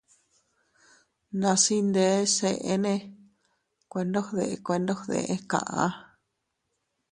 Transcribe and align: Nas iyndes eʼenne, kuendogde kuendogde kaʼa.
Nas 1.39 1.63
iyndes 1.75 2.33
eʼenne, 2.51 2.93
kuendogde 3.91 4.45
kuendogde 4.65 5.17
kaʼa. 5.51 5.85